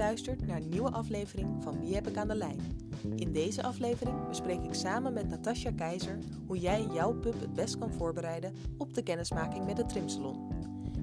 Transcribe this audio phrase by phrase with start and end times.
[0.00, 2.60] luistert naar een nieuwe aflevering van Wie heb ik aan de lijn?
[3.16, 7.78] In deze aflevering bespreek ik samen met Natasja Keizer hoe jij jouw pup het best
[7.78, 10.48] kan voorbereiden op de kennismaking met het trimsalon.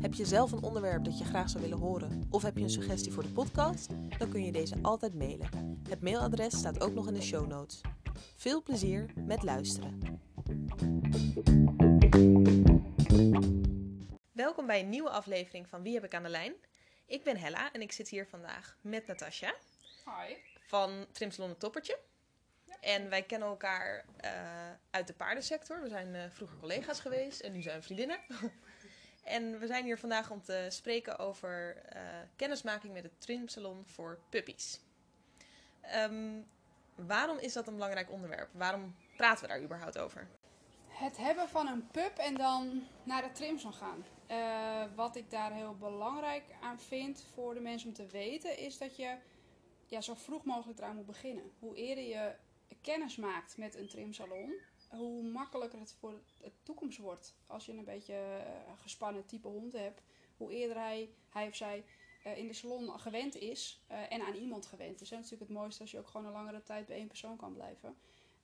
[0.02, 2.70] Heb je zelf een onderwerp dat je graag zou willen horen of heb je een
[2.70, 3.90] suggestie voor de podcast?
[4.18, 5.50] Dan kun je deze altijd mailen.
[5.90, 7.82] Het mailadres staat ook nog in de show notes.
[8.36, 10.00] Veel plezier met luisteren.
[14.32, 16.54] Welkom bij een nieuwe aflevering van Wie heb ik aan de lijn?
[17.08, 19.56] Ik ben Hella en ik zit hier vandaag met Natasja
[20.06, 20.36] Hi.
[20.60, 21.98] van Trimsalon het Toppertje.
[22.80, 24.32] En wij kennen elkaar eh,
[24.90, 25.82] uit de paardensector.
[25.82, 28.20] We zijn eh, vroeger collega's geweest en nu zijn we vriendinnen.
[29.24, 32.02] en we zijn hier vandaag om te spreken over eh,
[32.36, 34.80] kennismaking met het trimsalon voor puppies.
[35.82, 36.42] Ehm,
[36.96, 38.50] waarom is dat een belangrijk onderwerp?
[38.52, 40.28] Waarom praten we daar überhaupt over?
[40.98, 44.06] Het hebben van een pup en dan naar de trimsalon gaan.
[44.28, 48.78] Eh, wat ik daar heel belangrijk aan vind voor de mensen om te weten, is
[48.78, 49.18] dat je
[49.86, 51.52] ja, zo vroeg mogelijk eraan moet beginnen.
[51.60, 52.36] Hoe eerder je
[52.82, 54.54] kennis maakt met een trimsalon,
[54.90, 57.36] hoe makkelijker het voor de toekomst wordt.
[57.48, 60.02] Als je een beetje eh, gespannen type hond hebt,
[60.38, 61.84] hoe eerder hij, hij of zij
[62.24, 65.10] eh, in de salon gewend is en aan iemand gewend is.
[65.10, 67.38] Dat is natuurlijk het mooiste als je ook gewoon een langere tijd bij één persoon
[67.38, 67.98] kan blijven.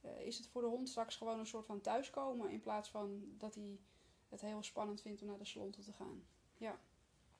[0.04, 3.24] Eh, is het voor de hond straks gewoon een soort van thuiskomen in plaats van
[3.38, 3.80] dat hij
[4.30, 6.24] het heel spannend vindt om naar de salon toe te gaan.
[6.58, 6.80] Ja.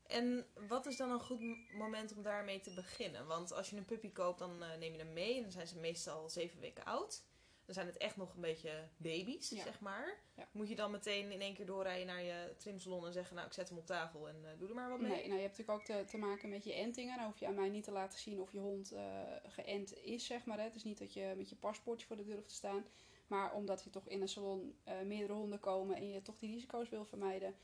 [0.08, 1.42] En wat is dan een goed
[1.74, 3.28] moment om daarmee te beginnen?
[3.28, 5.36] Want als je een puppy koopt, dan eh, neem je hem mee.
[5.36, 7.24] En dan zijn ze meestal zeven weken oud.
[7.66, 9.64] Dan zijn het echt nog een beetje baby's, Ja.
[9.64, 10.18] zeg maar.
[10.36, 10.48] Ja.
[10.52, 13.36] Moet je dan meteen in één keer doorrijden naar je trimsalon en zeggen...
[13.36, 15.10] nou, ik zet hem op tafel en eh, doe er maar wat mee?
[15.12, 17.18] Nee, nou, je hebt natuurlijk ook te, te maken met je entingen.
[17.18, 20.26] Dan hoef je aan mij niet te laten zien of je hond eh, geënt is,
[20.26, 20.58] zeg maar.
[20.58, 20.64] Hè.
[20.64, 22.86] Het is niet dat je met je paspoortje voor de deur hoeft te staan.
[23.28, 26.52] Maar omdat je toch in een salon eh, meerdere honden komen en je toch die
[26.54, 27.56] risico's wil vermijden,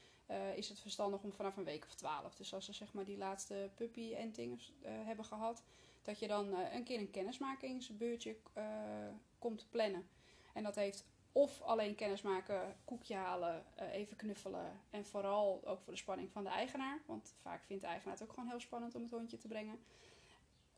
[0.55, 3.17] is het verstandig om vanaf een week of twaalf, dus als ze zeg maar die
[3.17, 5.64] laatste puppy-entingen eh, hebben gehad,
[6.02, 8.36] dat je dan een keer een kennismakingsbeurtje
[9.39, 10.10] komt plannen.
[10.54, 14.82] En dat heeft of alleen kennismaken, koekje halen, eh, even knuffelen.
[14.89, 17.02] En vooral ook voor de spanning van de eigenaar.
[17.05, 19.80] Want vaak vindt de eigenaar het ook gewoon heel spannend om het hondje te brengen.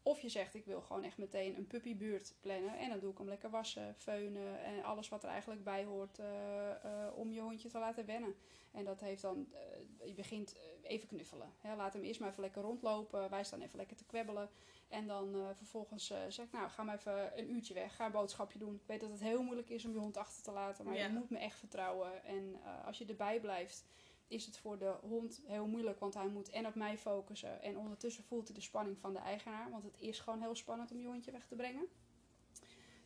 [0.04, 2.78] Of je zegt, ik wil gewoon echt meteen een puppybuurt plannen.
[2.78, 6.20] En dan doe ik hem lekker wassen, feunen en alles wat er eigenlijk bij hoort
[6.20, 8.36] eh, eh, om je hondje te laten wennen.
[8.72, 11.54] En dat heeft dan, eh, je begint even knuffelen.
[11.60, 11.76] Hè?
[11.76, 13.30] Laat hem eerst maar even lekker rondlopen.
[13.30, 14.50] Wij staan even lekker te kwebbelen.
[14.88, 17.96] En dan vervolgens zeg ik, nou ga maar even een uurtje weg.
[17.96, 18.76] Ga een boodschapje doen.
[18.76, 20.86] Ik weet dat het heel moeilijk is om je hond achter te laten.
[20.86, 21.06] Maar Ja.
[21.06, 22.24] je moet me echt vertrouwen.
[22.24, 23.86] En als je erbij blijft,
[24.32, 26.00] is het voor de hond heel moeilijk.
[26.00, 27.62] Want hij moet en op mij focussen.
[27.62, 29.72] En ondertussen voelt hij de spanning van de eigenaar.
[29.72, 31.88] Want het is gewoon heel spannend om je hondje weg te brengen.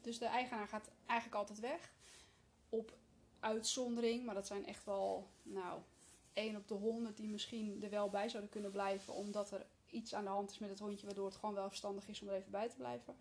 [0.01, 1.93] Dus de eigenaar gaat eigenlijk altijd weg.
[2.69, 2.97] Op
[3.39, 4.25] uitzondering.
[4.25, 5.81] Maar dat zijn echt wel, nou,
[6.33, 9.13] 1 op de 100 die misschien er wel bij zouden kunnen blijven.
[9.13, 11.05] Omdat er iets aan de hand is met het hondje.
[11.05, 13.15] Waardoor het gewoon wel verstandig is om er even bij te blijven.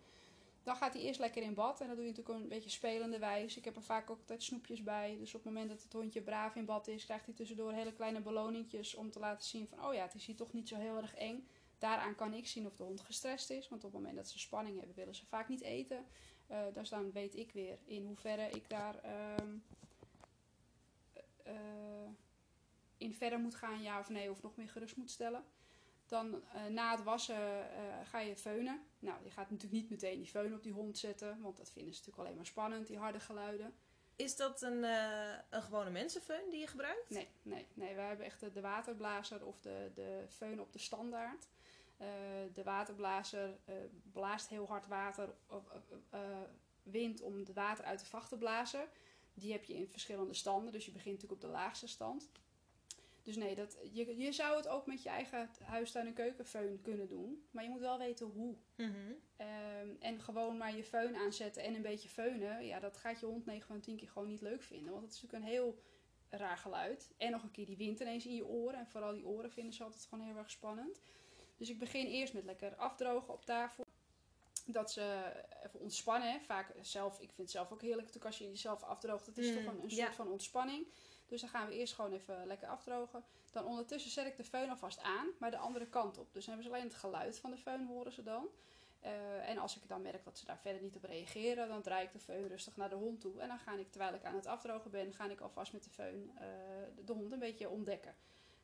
[0.65, 1.81] Dan gaat hij eerst lekker in bad.
[1.81, 3.57] En dat doe je natuurlijk een beetje spelende wijs.
[3.57, 5.17] Ik heb er vaak ook altijd snoepjes bij.
[5.19, 7.93] Dus op het moment dat het hondje braaf in bad is, krijgt hij tussendoor hele
[7.93, 10.75] kleine beloningjes om te laten zien van, oh ja, het is hier toch niet zo
[10.75, 11.47] heel erg eng.
[11.77, 13.69] Daaraan kan ik zien of de hond gestrest is.
[13.69, 16.05] Want op het moment dat ze spanning hebben, willen ze vaak niet eten.
[16.47, 19.57] Eh, dus dan weet ik weer in hoeverre ik daar ehm,
[21.43, 22.09] eh,
[22.97, 25.45] in verder moet gaan, ja of nee, of nog meer gerust moet stellen.
[26.05, 28.83] Dan eh, na het wassen eh, ga je feunen.
[28.99, 31.93] Nou, je gaat natuurlijk niet meteen die feun op die hond zetten, want dat vinden
[31.93, 33.73] ze natuurlijk alleen maar spannend, die harde geluiden.
[34.15, 37.09] Is dat een, eh, een gewone mensenfeun die je gebruikt?
[37.09, 37.95] Nee, nee, nee.
[37.95, 41.47] Wij hebben echt de, de waterblazer of de, de feun op de standaard.
[42.53, 43.57] De waterblazer
[44.11, 45.35] blaast heel hard water,
[46.83, 48.87] wind om het water uit de vacht te blazen.
[49.33, 52.29] Die heb je in verschillende standen, dus je begint natuurlijk op de laagste stand.
[53.25, 57.07] Dus nee, dat, je, je zou het ook met je eigen huistuin- en keukenfeun kunnen
[57.07, 57.45] doen.
[57.51, 58.55] Maar je moet wel weten hoe.
[58.75, 59.11] Mhm.
[59.37, 62.65] Ehm, en gewoon maar je föhn aanzetten en een beetje feunen.
[62.65, 64.91] Ja, dat gaat je hond 9 van 10 keer gewoon niet leuk vinden.
[64.91, 65.79] Want het is natuurlijk een heel
[66.29, 67.13] raar geluid.
[67.17, 68.79] En nog een keer die wind ineens in je oren.
[68.79, 71.01] En vooral die oren vinden ze altijd gewoon heel erg spannend.
[71.57, 73.85] Dus ik begin eerst met lekker afdrogen op tafel.
[74.65, 75.31] Dat ze
[75.63, 76.41] even ontspannen.
[76.41, 79.25] Vaak zelf, ik vind het zelf ook heerlijk natuurlijk als je jezelf afdroogt.
[79.25, 80.03] Het is Mm, toch een, een ja.
[80.03, 80.87] soort van ontspanning.
[81.27, 83.23] Dus dan gaan we eerst gewoon even lekker afdrogen.
[83.51, 86.33] Dan ondertussen zet ik de föhn alvast aan, maar de andere kant op.
[86.33, 88.47] Dus dan hebben ze alleen het geluid van de föhn horen ze dan.
[88.99, 92.05] Eh, en als ik dan merk dat ze daar verder niet op reageren, dan draai
[92.05, 93.39] ik de föhn rustig naar de hond toe.
[93.39, 95.89] En dan ga ik, terwijl ik aan het afdrogen ben, ga ik alvast met de
[95.89, 96.47] föhn eh,
[97.05, 98.15] de, hond een beetje ontdekken.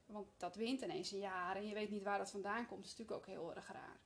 [0.05, 2.81] Want dat wint ineens een jaar en je weet niet waar dat vandaan komt.
[2.81, 3.99] Dat is natuurlijk ook heel erg raar.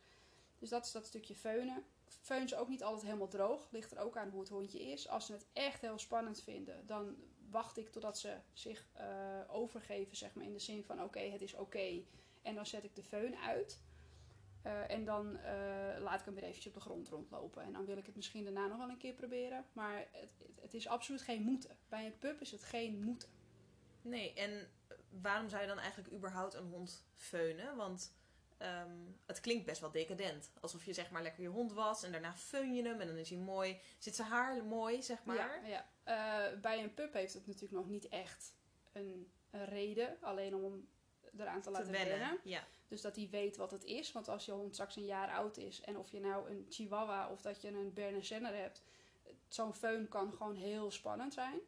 [0.60, 1.84] Dus dat is dat stukje feunen.
[2.22, 3.68] Föhn is ook niet altijd helemaal droog.
[3.72, 5.08] Ligt er ook aan hoe het hondje is.
[5.08, 7.16] Als ze het echt heel spannend vinden, dan
[7.56, 11.42] wacht ik totdat ze zich eh, overgeven, zeg maar, in de zin van oké, het
[11.42, 12.04] is oké.
[12.42, 13.82] En dan zet ik de föhn uit.
[14.62, 17.64] Eh, en dan eh, laat ik hem weer eventjes op de grond rondlopen.
[17.64, 19.66] En dan wil ik het misschien daarna nog wel een keer proberen.
[19.74, 21.78] Maar het, het is absoluut geen moeten.
[21.90, 23.30] Bij een pup is het geen moeten.
[24.02, 24.70] Nee, en
[25.22, 27.76] waarom zou je dan eigenlijk überhaupt een hond feunen?
[27.76, 28.16] Want
[28.58, 30.52] ehm, het klinkt best wel decadent.
[30.62, 33.18] Alsof je zeg maar lekker je hond was en daarna feun je hem en dan
[33.18, 33.80] is hij mooi.
[33.98, 35.36] Zit zijn haar mooi, zeg maar.
[35.36, 35.94] Ja, ja.
[36.06, 38.54] Eh, bij een pup heeft het natuurlijk nog niet echt
[38.92, 40.18] een, een reden.
[40.22, 40.88] Alleen om hem
[41.38, 42.20] eraan te laten wennen.
[42.20, 42.40] wennen.
[42.44, 42.64] Ja.
[42.88, 44.12] Dus dat hij weet wat het is.
[44.12, 47.30] Want als je hond straks een jaar oud is en of je nou een chihuahua
[47.32, 48.82] of dat je een Berner hebt,
[49.48, 51.60] zo'n föhn kan gewoon heel spannend zijn.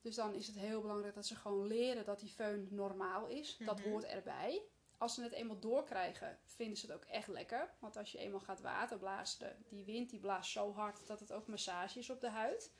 [0.00, 3.56] Dus dan is het heel belangrijk dat ze gewoon leren dat die föhn normaal is.
[3.56, 3.88] Dat Mhm.
[3.88, 4.62] hoort erbij.
[4.98, 7.70] Als ze het eenmaal doorkrijgen, vinden ze het ook echt lekker.
[7.78, 11.46] Want als je eenmaal gaat waterblazen, die wind die blaast zo hard dat het ook
[11.46, 12.72] massage is op de huid.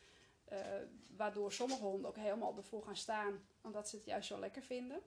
[0.53, 0.83] Eh,
[1.17, 5.03] waardoor sommige honden ook helemaal ervoor gaan staan, omdat ze het juist zo lekker vinden.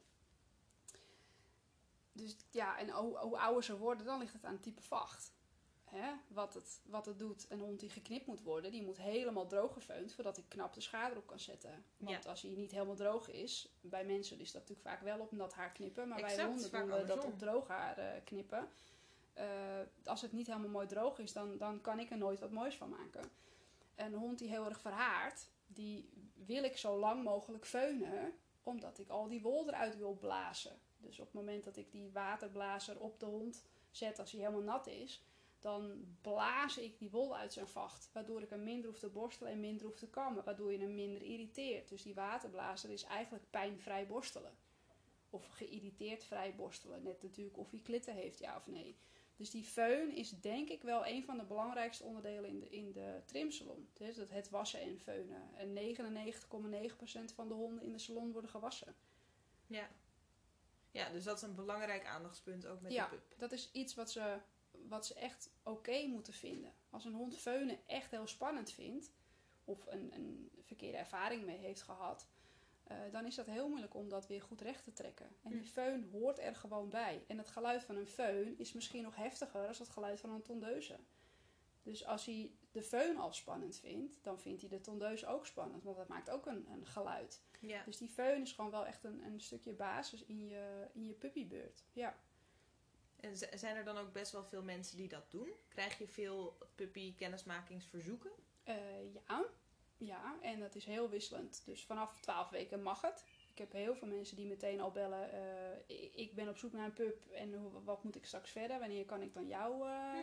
[2.11, 5.33] Dus ja, en hoe, hoe ouder ze worden, dan ligt het aan het type vacht.
[5.83, 6.13] Hè?
[6.27, 7.45] Wat, het, wat het doet.
[7.49, 10.81] Een hond die geknipt moet worden, die moet helemaal droog gefeund voordat ik knap de
[10.81, 11.85] schaar op kan zetten.
[11.97, 12.29] Want Ja.
[12.29, 15.53] als hij niet helemaal droog is, bij mensen is dat natuurlijk vaak wel op nat
[15.53, 18.69] haar knippen, maar bij honden doen we dat op droog haar eh, knippen.
[19.33, 22.51] Eh, als het niet helemaal mooi droog is, dan, dan kan ik er nooit wat
[22.51, 23.31] moois van maken.
[23.95, 28.33] Een hond die heel erg verhaart, die wil ik zo lang mogelijk feunen,
[28.63, 30.79] omdat ik al die wol eruit wil blazen.
[30.97, 34.61] Dus op het moment dat ik die waterblazer op de hond zet als hij helemaal
[34.61, 35.23] nat is,
[35.59, 38.09] dan blaas ik die wol uit zijn vacht.
[38.13, 40.43] Waardoor ik hem minder hoef te borstelen en minder hoef te kammen.
[40.43, 41.89] Waardoor je hem minder irriteert.
[41.89, 44.57] Dus die waterblazer is eigenlijk pijnvrij borstelen.
[45.29, 47.03] Of geïrriteerd vrij borstelen.
[47.03, 48.97] Net natuurlijk of hij klitten heeft, ja of nee.
[49.35, 52.91] Dus die föhn is denk ik wel een van de belangrijkste onderdelen in de, in
[52.91, 53.89] de trimsalon.
[53.93, 55.55] Dus dat het wassen en feunen.
[55.55, 55.95] En
[57.29, 58.95] 99,9% van de honden in de salon worden gewassen.
[59.67, 59.89] Ja.
[60.91, 63.03] ja, dus dat is een belangrijk aandachtspunt ook met Ja.
[63.09, 63.33] de pup.
[63.37, 64.37] Dat is iets wat ze,
[64.87, 66.73] wat ze echt oké moeten vinden.
[66.89, 69.11] Als een hond feunen echt heel spannend vindt,
[69.63, 72.27] of een, een verkeerde ervaring mee heeft gehad,
[72.87, 75.35] eh, dan is dat heel moeilijk om dat weer goed recht te trekken.
[75.41, 77.23] En die föhn hoort er gewoon bij.
[77.27, 80.41] En het geluid van een föhn is misschien nog heftiger dan het geluid van een
[80.41, 80.99] tondeuze.
[81.83, 85.83] Dus als hij de föhn al spannend vindt, dan vindt hij de tondeus ook spannend,
[85.83, 87.41] want dat maakt ook een, een geluid.
[87.59, 87.83] Ja.
[87.83, 91.13] Dus die föhn is gewoon wel echt een, een stukje basis in je, in je
[91.13, 91.83] puppybeurt.
[91.93, 92.17] Ja.
[93.15, 95.49] En zijn er dan ook best wel veel mensen die dat doen?
[95.67, 98.31] Krijg je veel puppy kennismakingsverzoeken?
[98.63, 99.45] Eh, ja.
[99.97, 101.61] Ja, en dat is heel wisselend.
[101.65, 103.25] Dus vanaf 12 weken mag het.
[103.51, 105.31] Ik heb heel veel mensen die meteen al bellen.
[105.31, 108.79] eh, ik- ben op zoek naar een pup en hoe- wat moet ik straks verder?
[108.79, 110.19] Wanneer kan ik dan jou eh,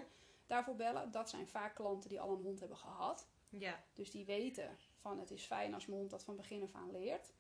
[0.47, 1.11] daarvoor bellen?
[1.11, 3.27] Dat zijn vaak klanten die al een hond hebben gehad.
[3.49, 3.85] Ja.
[3.95, 6.91] Dus die weten van het is fijn als mijn hond dat van begin af aan
[6.91, 7.33] leert.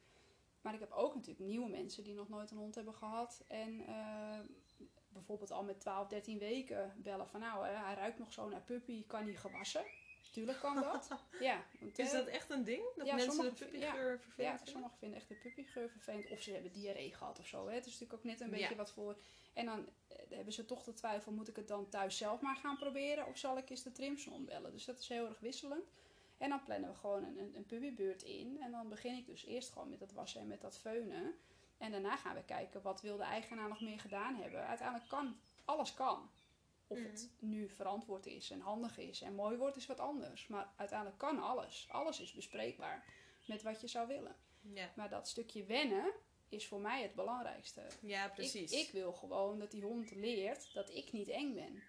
[0.61, 3.44] Maar ik heb ook natuurlijk nieuwe mensen die nog nooit een hond hebben gehad.
[3.49, 4.38] En eh,
[5.08, 9.06] bijvoorbeeld al met 12, 13 weken bellen van nou, hij ruikt nog zo naar puppy,
[9.06, 9.85] kan hij gewassen?
[10.32, 11.08] Tuurlijk kan dat.
[11.40, 12.82] ja, want, Is eh, dat echt een ding?
[12.96, 14.73] Dat Ja, mensen de puppygeur ja, vervelend ja, vinden?
[14.73, 16.31] sommigen vinden echt de puppygeur vervelend.
[16.31, 17.67] Of ze hebben diarree gehad of zo.
[17.69, 17.75] Hè.
[17.75, 18.56] Het is natuurlijk ook net een Ja.
[18.56, 19.17] beetje wat voor...
[19.52, 22.56] En dan eh, hebben ze toch de twijfel, moet ik het dan thuis zelf maar
[22.56, 23.26] gaan proberen?
[23.26, 24.73] Of zal ik eens de trimsalon bellen?
[24.73, 25.90] Dus dat is heel erg wisselend.
[26.38, 28.61] En dan plannen we gewoon een, een, een puppybeurt in.
[28.61, 31.35] En dan begin ik dus eerst gewoon met dat wassen en met dat feunen.
[31.78, 34.66] En daarna gaan we kijken, wat wil de eigenaar nog meer gedaan hebben?
[34.66, 36.30] Uiteindelijk kan, alles kan.
[36.92, 40.46] Of het nu verantwoord is en handig is en mooi wordt, is wat anders.
[40.46, 41.87] Maar uiteindelijk kan alles.
[41.90, 43.04] Alles is bespreekbaar
[43.46, 44.37] met wat je zou willen.
[44.61, 44.92] Ja.
[44.96, 46.12] Maar dat stukje wennen
[46.49, 47.82] is voor mij het belangrijkste.
[48.00, 48.72] ja, Ik, precies.
[48.72, 51.82] ik wil gewoon dat die hond leert dat ik niet eng ben.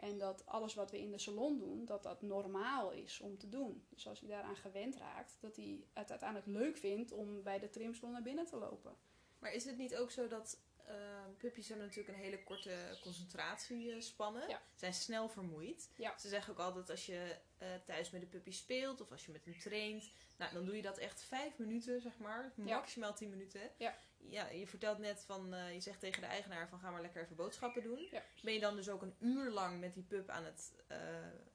[0.00, 3.48] En dat alles wat we in de salon doen, dat dat normaal is om te
[3.48, 3.86] doen.
[3.88, 7.70] Dus als hij daaraan gewend raakt, dat hij het uiteindelijk leuk vindt om bij de
[7.70, 8.96] trimsalon naar binnen te lopen.
[9.38, 10.96] Maar is het niet ook zo dat eh,
[11.38, 14.48] puppies hebben natuurlijk een hele korte concentratiespannen.
[14.48, 14.62] Ja.
[14.74, 15.90] Zijn snel vermoeid.
[15.96, 16.18] Ja.
[16.18, 19.32] Ze zeggen ook altijd als je eh, thuis met de puppy speelt of als je
[19.32, 22.52] met hem traint, nou, dan doe je dat echt vijf minuten, zeg maar.
[22.54, 23.60] Maximaal tien minuten.
[23.76, 23.98] Ja.
[24.18, 27.22] ja je vertelt net van, eh, je zegt tegen de eigenaar van ga maar lekker
[27.22, 28.08] even boodschappen doen.
[28.42, 30.98] Ben je dan dus ook een uur lang met die pup aan het eh,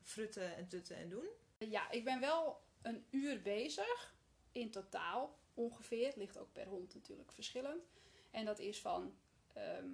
[0.04, 1.28] frutten en tutten en doen?
[1.58, 4.16] Ja, ik ben wel een uur bezig
[4.52, 6.06] in totaal ongeveer.
[6.06, 7.84] Het ligt ook per hond natuurlijk verschillend.
[8.32, 9.14] En dat is van
[9.54, 9.90] ehm,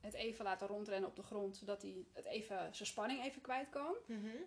[0.00, 3.68] het even laten rondrennen op de grond, zodat hij het even, zijn spanning even kwijt
[3.70, 3.94] kan.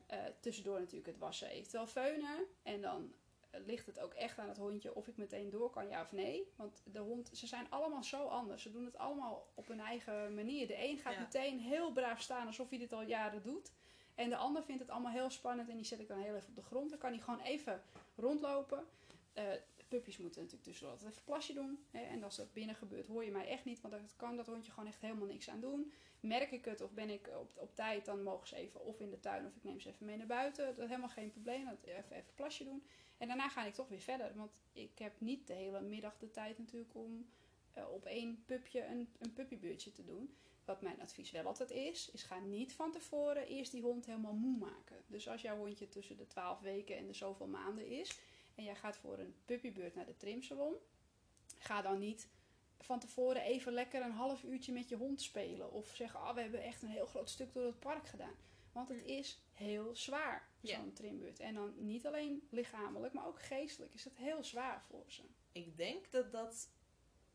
[0.08, 2.46] Eh, tussendoor natuurlijk het wassen, eventueel feunen.
[2.64, 3.14] En dan
[3.50, 6.12] eh, ligt het ook echt aan het hondje of ik meteen door kan, ja of
[6.12, 6.52] nee.
[6.56, 8.62] Want de hond, ze zijn allemaal zo anders.
[8.62, 10.68] Ze doen het allemaal op hun eigen manier.
[10.68, 11.20] De een gaat Ja.
[11.20, 13.72] meteen heel braaf staan alsof hij dit al jaren doet.
[14.16, 16.50] En de ander vindt het allemaal heel spannend en die zet ik dan heel even
[16.50, 16.90] op de grond.
[16.90, 17.84] Dan kan hij gewoon even
[18.16, 18.88] rondlopen.
[19.34, 19.44] Eh
[19.96, 21.86] puppies moeten natuurlijk tussendoor altijd even plasje doen.
[21.92, 22.02] Hè?
[22.02, 23.82] En als dat binnen gebeurt, hoor je mij echt niet.
[23.82, 25.92] Want dan kan dat hondje gewoon echt helemaal niks aan doen.
[26.20, 29.10] Merk ik het of ben ik op, op tijd, dan mogen ze even of in
[29.10, 30.66] de tuin of ik neem ze even mee naar buiten.
[30.66, 31.66] Dat is helemaal geen probleem.
[31.66, 32.84] Dat even, even plasje doen.
[33.18, 34.36] En daarna ga ik toch weer verder.
[34.36, 37.30] Want ik heb niet de hele middag de tijd natuurlijk om
[37.72, 40.36] eh, op één pupje een, een puppybeurtje te doen.
[40.66, 44.34] Wat mijn advies wel altijd is, is ga niet van tevoren eerst die hond helemaal
[44.34, 44.98] moe maken.
[45.08, 48.20] Dus als jouw hondje tussen de 12 weken en de zoveel maanden is
[48.56, 50.76] en jij gaat voor een puppybeurt naar de trimsalon,
[51.58, 52.30] ga dan niet
[52.80, 55.72] van tevoren even lekker een half uurtje met je hond spelen.
[55.72, 58.36] Of zeggen, ah, we hebben echt een heel groot stuk door het park gedaan.
[58.72, 61.40] Want het is heel zwaar, zo'n trimbeurt.
[61.40, 65.22] En dan niet alleen lichamelijk, maar ook geestelijk is het heel zwaar voor ze.
[65.52, 66.70] Ik denk dat dat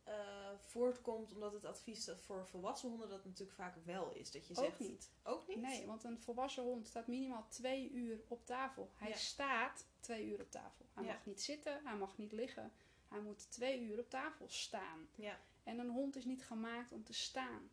[0.04, 4.30] eh, voortkomt omdat het advies dat voor volwassen honden dat natuurlijk vaak wel is.
[4.30, 5.10] Dat je zegt, Ook niet.
[5.22, 5.60] Ook niet?
[5.60, 8.90] Nee, want een volwassen hond staat minimaal twee uur op tafel.
[8.94, 9.16] Hij Ja.
[9.16, 10.86] staat twee uur op tafel.
[10.94, 11.12] Hij Ja.
[11.12, 12.72] mag niet zitten, hij mag niet liggen.
[13.08, 15.08] Hij moet twee uur op tafel staan.
[15.14, 15.40] Ja.
[15.62, 17.70] En een hond is niet gemaakt om te staan.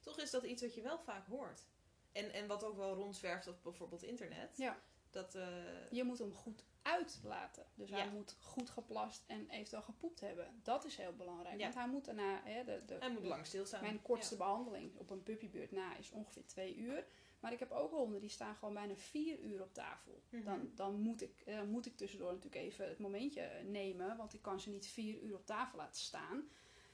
[0.00, 1.64] Toch is dat iets wat je wel vaak hoort.
[2.12, 4.56] En, en wat ook wel rondzwerft op bijvoorbeeld internet.
[4.56, 4.78] Ja.
[5.10, 7.66] Dat, eh, Je moet hem goed uitlaten.
[7.74, 10.60] Dus hij moet goed geplast en eventueel gepoept hebben.
[10.62, 11.56] Dat is heel belangrijk.
[11.56, 11.62] Ja.
[11.62, 12.40] Want hij moet daarna...
[12.44, 13.82] Hè, de, de, hij moet lang stilstaan.
[13.82, 17.06] Mijn kortste behandeling op een puppybeurt na is ongeveer twee uur.
[17.40, 20.22] Maar ik heb ook honden die staan gewoon bijna vier uur op tafel.
[20.28, 20.44] Mhm.
[20.44, 24.16] Dan, dan, moet ik, dan moet ik tussendoor natuurlijk even het momentje nemen.
[24.16, 26.48] Want ik kan ze niet vier uur op tafel laten staan.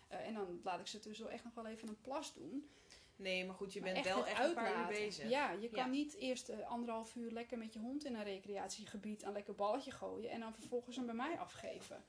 [0.08, 2.70] Eh, en dan laat ik ze tussendoor echt nog wel even een plas doen.
[3.16, 5.28] Nee, maar goed, je Maar bent wel echt een paar uur bezig.
[5.28, 5.90] Ja, je kan Ja.
[5.90, 9.90] niet eerst eh, anderhalf uur lekker met je hond in een recreatiegebied een lekker balletje
[9.90, 10.30] gooien.
[10.30, 12.04] En dan vervolgens hem bij mij afgeven.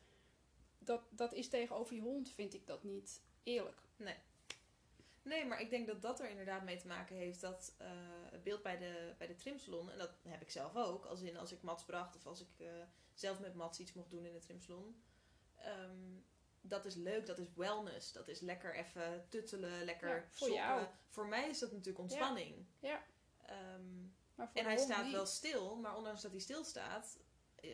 [0.80, 3.78] Dat, dat is tegenover je hond, vind ik dat niet eerlijk.
[3.96, 4.16] Nee,
[5.24, 7.88] maar ik denk dat dat er inderdaad mee te maken heeft dat eh,
[8.32, 11.38] het beeld bij de, bij de trimsalon, en dat heb ik zelf ook, als in
[11.38, 12.68] als ik Mats bracht of als ik eh,
[13.14, 15.04] zelf met Mats iets mocht doen in de trimsalon.
[15.56, 16.12] ehm,
[16.62, 20.88] dat is leuk, dat is wellness, dat is lekker even tuttelen, lekker Ja, voor jou.
[21.10, 22.66] Voor mij is dat natuurlijk ontspanning.
[22.80, 23.04] Ja.
[23.46, 24.02] Ehm,
[24.36, 25.14] Maar voor en hij staat niet.
[25.14, 27.24] wel stil, maar ondanks dat hij stilstaat, eh,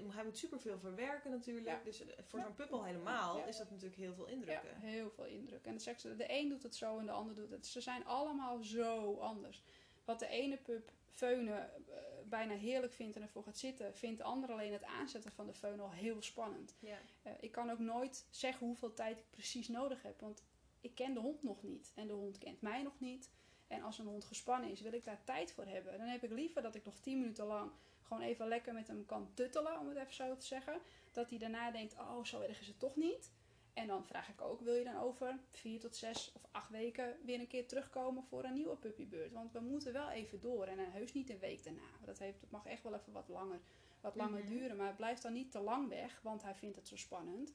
[0.09, 1.65] hij moet superveel verwerken natuurlijk.
[1.67, 1.79] Ja.
[1.83, 2.45] Dus eh, voor Ja.
[2.45, 3.45] zo'n puppel helemaal Ja.
[3.45, 4.75] is dat natuurlijk heel veel Ja, indrukken.
[4.79, 5.65] heel veel indruk.
[5.65, 7.67] En zegt ze, de een doet het zo en de ander doet het.
[7.67, 9.63] Ze zijn allemaal zo anders.
[10.05, 14.23] Wat de ene pup feunen eh, bijna heerlijk vindt en ervoor gaat zitten, vindt de
[14.23, 16.75] ander alleen het aanzetten van de feun al heel spannend.
[16.79, 16.97] Ja.
[17.23, 20.43] Eh, ik kan ook nooit zeggen hoeveel tijd ik precies nodig heb, want
[20.81, 23.29] ik ken de hond nog niet en de hond kent mij nog niet.
[23.67, 25.97] En als een hond gespannen is, wil ik daar tijd voor hebben.
[25.97, 27.71] Dan heb ik liever dat ik nog 10 minuten lang
[28.09, 30.79] gewoon even lekker met hem kan tuttelen, om het even zo te zeggen.
[31.11, 33.31] Dat hij daarna denkt, oh, zo erg is het toch niet.
[33.73, 37.17] En dan vraag ik ook, wil je dan over vier tot zes of acht weken
[37.25, 39.31] weer een keer terugkomen voor een nieuwe puppybeurt?
[39.31, 41.81] Want we moeten wel even door en eh, heus niet een week daarna.
[42.05, 43.59] Dat, heeft, dat mag echt wel even wat langer,
[44.01, 44.49] wat langer Mhm.
[44.49, 47.53] duren, maar het blijft dan niet te lang weg, want hij vindt het zo spannend.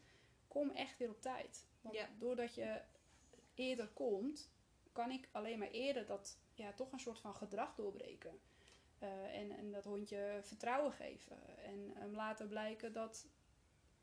[0.48, 1.66] Kom echt weer op tijd.
[1.80, 2.08] Want Ja.
[2.18, 2.80] doordat je
[3.54, 4.50] eerder komt,
[4.92, 8.40] kan ik alleen maar eerder dat ja, toch een soort van gedrag doorbreken.
[9.04, 11.56] Eh, en, en dat hondje vertrouwen geven.
[11.56, 13.26] En hem laten blijken dat.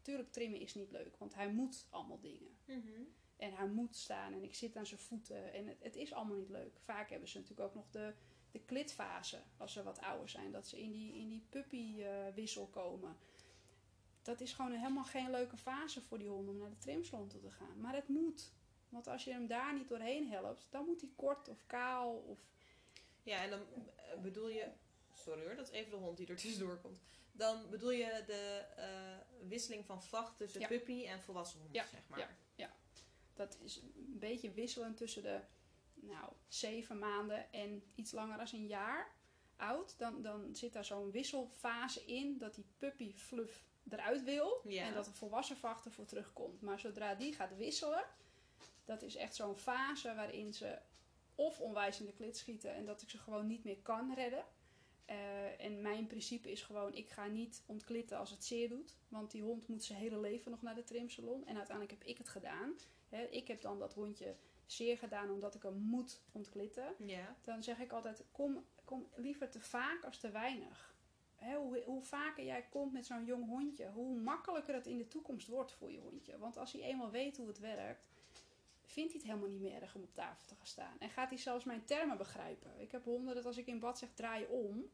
[0.01, 2.57] Tuurlijk, trimmen is niet leuk, want hij moet allemaal dingen.
[2.65, 3.01] Mhm.
[3.37, 5.53] En hij moet staan en ik zit aan zijn voeten.
[5.53, 6.79] En het, het is allemaal niet leuk.
[6.79, 8.13] Vaak hebben ze natuurlijk ook nog de,
[8.51, 10.51] de klitfase als ze wat ouder zijn.
[10.51, 13.17] Dat ze in die, in die puppywissel komen.
[14.21, 17.41] Dat is gewoon helemaal geen leuke fase voor die hond om naar de trimsalon toe
[17.41, 17.79] te gaan.
[17.79, 18.51] Maar het moet.
[18.89, 22.39] Want als je hem daar niet doorheen helpt, dan moet hij kort of kaal of
[23.23, 23.59] Ja, en dan
[23.95, 24.71] eh, bedoel je...
[25.21, 27.01] Sorry hoor, dat is even de hond die er tussendoor komt.
[27.31, 30.67] Dan bedoel je de eh, wisseling van vacht tussen Ja.
[30.67, 32.19] puppy en volwassen hond, Ja, zeg maar.
[32.55, 32.69] ja.
[33.33, 35.39] Dat is een beetje wisselend tussen de
[35.93, 39.15] nou, zeven maanden en iets langer dan een jaar
[39.55, 39.97] oud.
[39.97, 44.61] Dan, dan zit daar zo'n wisselfase in dat die puppy fluff eruit wil.
[44.63, 44.85] Ja.
[44.85, 46.61] En dat de volwassen vacht ervoor terugkomt.
[46.61, 48.03] Maar zodra die gaat wisselen,
[48.85, 50.79] dat is echt zo'n fase waarin ze
[51.35, 54.45] of onwijs in de klit schieten en dat ik ze gewoon niet meer kan redden.
[55.11, 58.95] Eh, en mijn principe is gewoon, ik ga niet ontklitten als het zeer doet.
[59.07, 61.45] Want die hond moet zijn hele leven nog naar de trimsalon.
[61.45, 62.73] En uiteindelijk heb ik het gedaan.
[63.09, 66.95] Hè, ik heb dan dat hondje zeer gedaan omdat ik hem moet ontklitten.
[67.43, 70.95] Dan zeg ik altijd, kom, kom liever te vaak als te weinig.
[71.35, 75.07] Hè, hoe, hoe vaker jij komt met zo'n jong hondje, hoe makkelijker het in de
[75.07, 76.37] toekomst wordt voor je hondje.
[76.37, 78.10] Want als hij eenmaal weet hoe het werkt,
[78.91, 80.99] vindt hij het helemaal niet meer erg om op tafel te gaan staan.
[80.99, 82.79] En gaat hij zelfs mijn termen begrijpen.
[82.79, 84.89] Ik heb honden dat als ik in bad zeg draai om,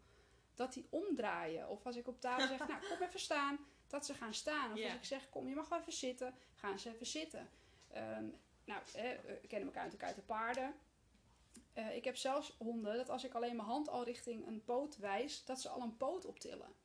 [0.53, 1.69] dat die omdraaien.
[1.69, 4.73] Of als ik op tafel zeg, nou kom even staan, dat ze gaan staan.
[4.73, 7.49] Of als ik zeg, kom je mag wel even zitten, gaan ze even zitten.
[7.87, 8.25] Ehm,
[8.65, 10.73] nou, hè, we kennen elkaar natuurlijk uit de paarden.
[11.73, 14.97] Eh, ik heb zelfs honden dat als ik alleen mijn hand al richting een poot
[14.97, 16.75] wijs, dat ze al een poot optillen.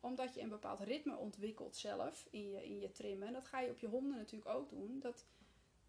[0.00, 3.26] Omdat je een bepaald ritme ontwikkelt zelf in je, in je trimmen.
[3.26, 4.98] En dat ga je op je honden natuurlijk ook doen.
[5.00, 5.26] Dat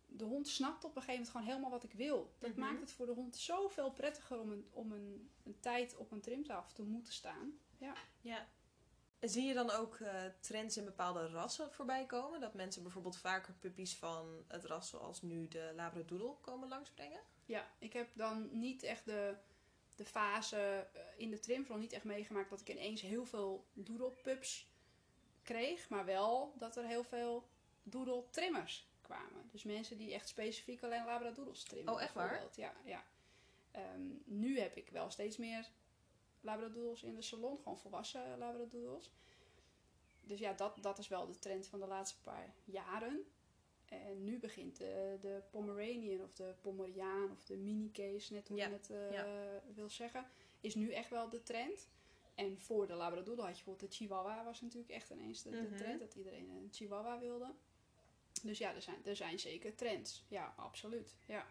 [0.09, 2.33] de hond snapt op een gegeven moment gewoon helemaal wat ik wil.
[2.39, 2.59] Dat Mhm.
[2.59, 6.21] maakt het voor de hond zoveel prettiger om, een, om een, een tijd op een
[6.21, 7.59] trimtafel te moeten staan.
[7.77, 7.93] Ja.
[8.21, 8.47] Ja.
[9.19, 12.39] Zie je dan ook eh, trends in bepaalde rassen voorbij komen?
[12.39, 17.19] Dat mensen bijvoorbeeld vaker puppies van het ras zoals nu de Labradoodle komen langsbrengen?
[17.45, 19.35] Ja, ik heb dan niet echt de,
[19.95, 20.57] de fase
[20.93, 24.67] eh, in de trim vooral niet echt meegemaakt dat ik ineens heel veel doedelpups
[25.43, 25.89] kreeg.
[25.89, 27.47] Maar wel dat er heel veel
[27.83, 29.49] doedeltrimmers kwamen.
[29.51, 31.93] Dus mensen die echt specifiek alleen labradoodles trimmen.
[31.93, 32.47] Oh, echt waar?
[32.55, 33.03] Ja, ja.
[33.71, 35.69] Ehm, nu heb ik wel steeds meer
[36.41, 37.57] labradoodles in de salon.
[37.57, 39.11] Gewoon volwassen labradoodles.
[40.21, 43.23] Dus ja, dat, dat is wel de trend van de laatste paar jaren.
[43.85, 48.67] En nu begint de, de Pomeranian of de Pomeriaan of de mini-case, net hoe Ja,
[48.67, 49.25] je het eh, ja.
[49.73, 50.25] wil zeggen,
[50.59, 51.87] is nu echt wel de trend.
[52.35, 55.57] En voor de Labradoodle had je bijvoorbeeld de Chihuahua, was natuurlijk echt ineens de, de
[55.61, 55.75] Mhm.
[55.75, 57.53] trend, dat iedereen een Chihuahua wilde.
[58.43, 60.25] Dus ja, er zijn, er zijn zeker trends.
[60.27, 61.15] Ja, absoluut.
[61.25, 61.45] Ja.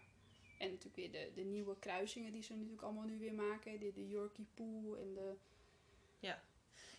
[0.58, 3.80] En natuurlijk weer de, de nieuwe kruisingen die ze natuurlijk allemaal nu weer maken.
[3.80, 5.36] De, de Yorkie en de...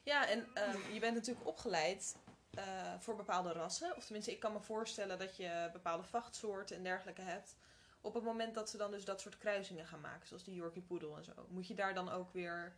[0.10, 2.16] Ja, en ehm, je bent natuurlijk opgeleid
[2.54, 3.96] eh, voor bepaalde rassen.
[3.96, 7.56] Of tenminste, ik kan me voorstellen dat je bepaalde vachtsoorten en dergelijke hebt.
[8.02, 10.82] Op het moment dat ze dan dus dat soort kruisingen gaan maken, zoals die Yorkie
[10.82, 11.32] Poodle en zo.
[11.50, 12.76] Moet je daar dan ook weer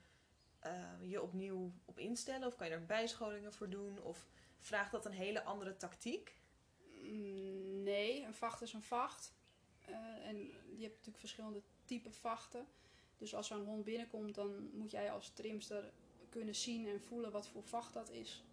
[0.59, 2.47] eh, je opnieuw op instellen?
[2.47, 4.01] Of kan je daar bijscholingen voor doen?
[4.01, 4.25] Of
[4.59, 6.35] vraagt dat een hele andere tactiek?
[7.11, 9.33] Mm, Nee, een vacht is een vacht.
[9.85, 10.37] Eh, en
[10.75, 12.67] je hebt natuurlijk verschillende typen vachten.
[13.17, 15.91] Dus als zo'n hond binnenkomt, dan moet jij als trimster
[16.29, 18.43] kunnen zien en voelen wat voor vacht dat is.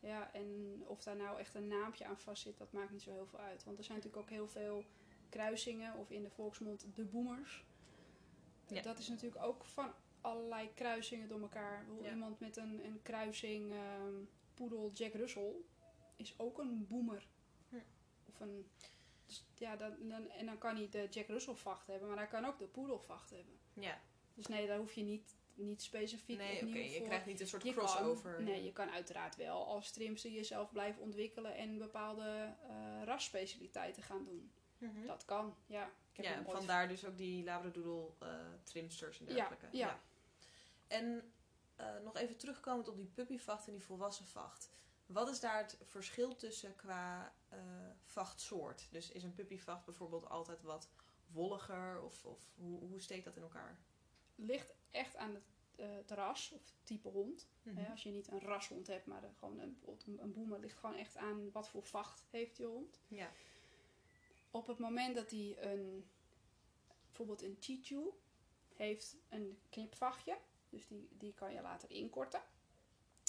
[0.00, 3.10] Ja, en of daar nou echt een naampje aan vast zit, dat maakt niet zo
[3.10, 3.64] heel veel uit.
[3.64, 4.84] Want er zijn natuurlijk ook heel veel
[5.28, 7.64] kruisingen, of in de volksmond de boemers.
[8.68, 8.82] Ja.
[8.82, 11.86] Dat is natuurlijk ook van allerlei kruisingen door elkaar.
[12.02, 12.10] Ja.
[12.10, 14.24] Iemand met een, een kruising ehm
[14.54, 15.54] poedel Jack Russell
[16.16, 17.26] is ook een boemer.
[18.34, 18.70] Of een...
[19.26, 22.26] Dus ja, dan, dan, en dan kan hij de Jack Russell vacht hebben, maar hij
[22.26, 23.58] kan ook de poedelvacht hebben.
[23.72, 24.00] Ja,
[24.34, 27.06] Dus nee, daar hoef je niet, niet specifiek nee, opnieuw Je voor...
[27.06, 28.34] krijgt niet een soort Je crossover.
[28.34, 34.02] Kan, nee, je kan uiteraard wel als trimster jezelf blijven ontwikkelen en bepaalde eh rasspecialiteiten
[34.02, 34.52] gaan doen.
[34.78, 35.06] Mhm.
[35.06, 35.90] Dat kan, ja.
[36.12, 38.28] Ik heb Ja, vandaar dus ook die Labradoodle eh
[38.62, 39.66] trimsters en Ja, dergelijke.
[39.76, 40.00] ja.
[40.86, 41.32] En
[41.76, 44.70] eh, nog even terugkomend op die puppyvacht en die volwassen vacht.
[45.06, 48.88] Wat is daar het verschil tussen qua eh, vachtsoort?
[48.90, 50.90] Dus is een puppyvacht bijvoorbeeld altijd wat
[51.26, 52.02] wolliger?
[52.02, 53.78] Of, of hoe, hoe steekt dat in elkaar?
[54.34, 55.44] ligt echt aan het,
[55.76, 57.48] eh, het ras of type hond.
[57.62, 57.90] Mhm.
[57.90, 59.78] Als je niet een rashond hebt, maar gewoon een,
[60.18, 63.00] een, boemer ligt gewoon echt aan wat voor vacht heeft je hond.
[63.08, 63.32] Ja.
[64.50, 66.10] Op het moment dat hij een,
[67.06, 68.10] bijvoorbeeld een chichu
[68.74, 70.38] heeft een knipvachtje,
[70.68, 72.42] dus die, die kan je later inkorten.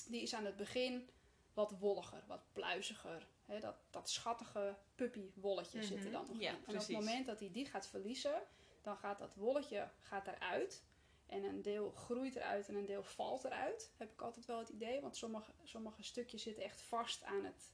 [0.08, 1.10] Die is aan het begin
[1.54, 3.28] wat wolliger, wat pluiziger.
[3.46, 6.56] Hè, dat, dat schattige puppywolletje zit er Mhm, dan nog ja, in.
[6.56, 6.88] En op precies.
[6.96, 8.42] het moment dat hij die gaat verliezen,
[8.82, 10.84] dan gaat dat wolletje gaat eruit.
[11.26, 13.92] En een deel groeit eruit en een deel valt eruit.
[13.98, 15.02] Heb ik altijd wel het idee.
[15.02, 17.74] Want sommige, sommige stukjes zitten echt vast aan, het,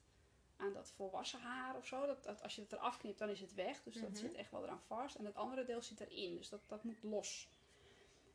[0.57, 2.05] aan dat volwassen haar of zo.
[2.05, 3.83] Dat, dat, als je het eraf knipt, dan is het weg.
[3.83, 4.03] Dus Mhm.
[4.05, 5.15] dat zit echt wel eraan vast.
[5.15, 6.35] En het andere deel zit erin.
[6.35, 7.49] Dus dat, dat moet los.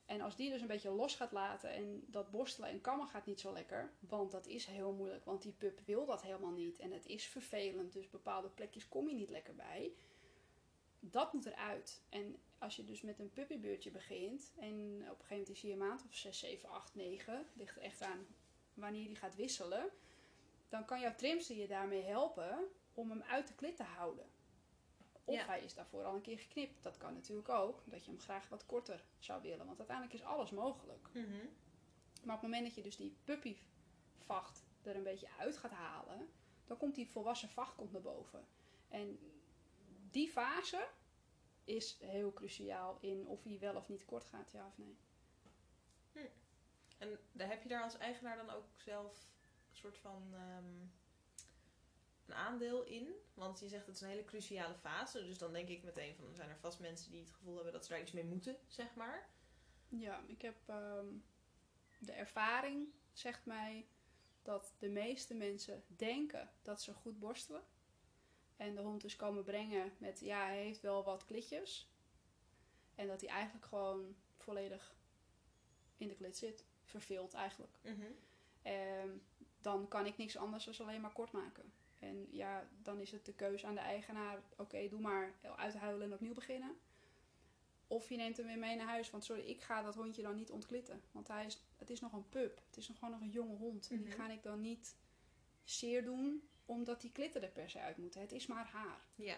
[0.07, 3.27] En als die dus een beetje los gaat laten en dat borstelen en kammen gaat
[3.27, 3.92] niet zo lekker.
[4.01, 5.25] Want dat is heel moeilijk.
[5.25, 6.79] Want die pup wil dat helemaal niet.
[6.79, 7.92] En het is vervelend.
[7.92, 9.92] Dus bepaalde plekjes kom je niet lekker bij.
[11.01, 12.03] Dat moet eruit.
[12.09, 14.53] En als je dus met een puppybeurtje begint.
[14.57, 14.71] En
[15.11, 17.47] op een gegeven moment is hij een maand of 6, 7, 8, 9.
[17.53, 18.27] Ligt er echt aan
[18.75, 19.90] wanneer die gaat wisselen.
[20.69, 24.27] Dan kan jouw trimster je daarmee helpen om hem uit de klit te houden.
[25.29, 25.47] Of Ja.
[25.47, 26.83] hij is daarvoor al een keer geknipt.
[26.83, 27.83] Dat kan natuurlijk ook.
[27.85, 29.67] Dat je hem graag wat korter zou willen.
[29.67, 31.09] Want uiteindelijk is alles mogelijk.
[31.12, 31.47] Mhm.
[32.25, 36.29] Maar op het moment dat je dus die puppyvacht er een beetje uit gaat halen,
[36.67, 38.47] dan komt die volwassen vacht komt naar boven.
[38.89, 39.19] En
[40.11, 40.89] die fase
[41.65, 44.97] is heel cruciaal in of hij wel of niet kort gaat, ja of nee.
[46.99, 49.31] En daar heb je daar als eigenaar dan ook zelf
[49.71, 50.87] een soort van ehm,
[52.27, 53.15] een aandeel in?
[53.35, 55.27] Want je zegt het is een hele cruciale fase.
[55.27, 57.85] Dus dan denk ik meteen van, zijn er vast mensen die het gevoel hebben dat
[57.85, 59.29] ze daar iets mee moeten, zeg maar.
[59.89, 61.07] Ja, ik heb ehm,
[61.99, 63.87] de ervaring zegt mij
[64.43, 67.62] dat de meeste mensen denken dat ze goed borstelen.
[68.57, 71.91] En de hond dus komen brengen met ja, hij heeft wel wat klitjes.
[72.95, 74.97] En dat hij eigenlijk gewoon volledig
[75.97, 76.65] in de klit zit.
[76.85, 77.79] Verveeld eigenlijk.
[78.62, 79.11] Ehm,
[79.61, 81.73] dan kan ik niks anders dan alleen maar kort maken.
[81.99, 84.43] En ja, dan is het de keuze aan de eigenaar.
[84.57, 86.77] Oké, doe maar uithuilen en opnieuw beginnen.
[87.89, 89.11] Of je neemt hem weer mee naar huis.
[89.11, 91.03] Want sorry, ik ga dat hondje dan niet ontklitten.
[91.13, 92.61] Want hij is, het is nog een pup.
[92.67, 93.89] Het is nog gewoon nog een jonge hond.
[93.91, 94.17] En die Mhm.
[94.17, 94.97] ga ik dan niet
[95.65, 98.21] zeer doen omdat die klitten er per se uit moeten.
[98.21, 99.01] Het is maar haar.
[99.15, 99.37] Ja,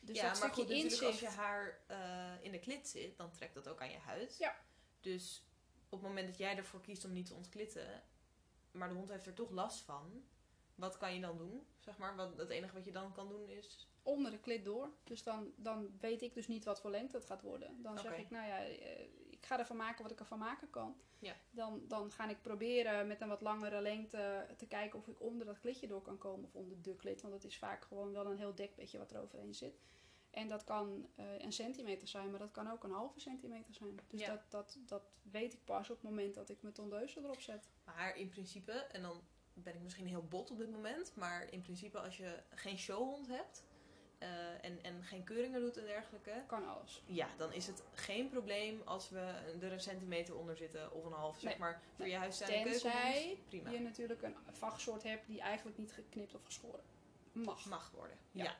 [0.00, 1.20] Dus ja dat maar goed, natuurlijk als inzicht.
[1.20, 4.36] je haar eh, in de klit zit, dan trekt dat ook aan je huid.
[4.38, 4.56] Ja.
[5.00, 5.42] Dus
[5.88, 8.02] op het moment dat jij ervoor kiest om niet te ontklitten,
[8.70, 10.24] maar de hond heeft er toch last van,
[10.78, 11.66] wat kan je dan doen?
[11.78, 13.88] Zeg maar, wat, het enige wat je dan kan doen is...
[14.02, 14.90] onder de klit door.
[15.04, 17.82] Dus dan, dan weet ik dus niet wat voor lengte het gaat worden.
[17.82, 20.96] Dan zeg ik, nou ja, eh, ik ga ervan maken wat ik ervan maken kan.
[21.18, 21.34] Ja.
[21.50, 25.46] Dan, dan ga ik proberen met een wat langere lengte te kijken of ik onder
[25.46, 26.44] dat klitje door kan komen.
[26.44, 29.20] Of onder de klit, want het is vaak gewoon wel een heel dekbedje wat er
[29.20, 29.80] overheen zit.
[30.30, 33.98] En dat kan eh, een centimeter zijn, maar dat kan ook een halve centimeter zijn.
[34.08, 34.26] Dus Ja.
[34.28, 37.70] dat, dat, dat weet ik pas op het moment dat ik mijn tondeuze erop zet.
[37.84, 39.20] Maar in principe, en dan
[39.62, 43.28] ben ik misschien heel bot op dit moment, maar in principe als je geen showhond
[43.28, 43.64] hebt
[44.18, 44.28] eh,
[44.64, 47.02] en, en geen keuringen doet en dergelijke, Kan alles.
[47.06, 49.18] ja, dan is het geen probleem als we
[49.60, 51.58] er een centimeter onder zitten of een half, zeg Nee.
[51.58, 52.12] maar, voor Nee.
[52.14, 53.48] je huisstijl en Tenzij keukenhond.
[53.48, 53.70] Prima.
[53.70, 56.82] je natuurlijk een vachtsoort hebt die eigenlijk niet geknipt of geschoren
[57.32, 57.66] mag.
[57.66, 58.16] Mag worden.
[58.32, 58.44] Ja.
[58.44, 58.56] ja.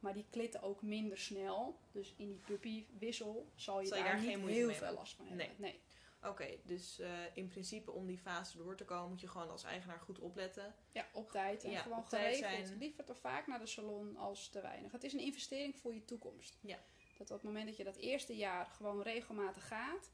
[0.00, 1.78] Maar die klitten ook minder snel.
[1.92, 5.46] Dus in die puppywissel zal je, Zal je daar, niet heel veel last van hebben.
[5.58, 5.80] Nee.
[6.28, 9.64] Oké, dus eh, in principe om die fase door te komen moet je gewoon als
[9.64, 10.74] eigenaar goed opletten.
[10.92, 12.38] Ja, op tijd en Ja, gewoon geregeld.
[12.66, 12.78] zijn.
[12.78, 14.92] Liever te vaak naar de salon als te weinig.
[14.92, 16.58] Het is een investering voor je toekomst.
[16.60, 16.78] Ja.
[17.18, 20.10] Dat op het moment dat je dat eerste jaar gewoon regelmatig gaat,